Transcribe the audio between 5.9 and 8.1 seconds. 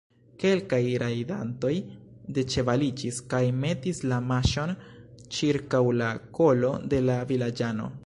la kolo de la vilaĝano.